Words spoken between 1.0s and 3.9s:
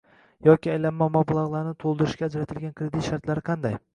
mablag‘larni to‘ldirishga ajratiladigan kredit shartlari qanday?